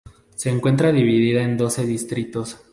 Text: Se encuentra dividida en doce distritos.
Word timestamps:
Se 0.35 0.49
encuentra 0.49 0.91
dividida 0.91 1.43
en 1.43 1.57
doce 1.57 1.85
distritos. 1.85 2.59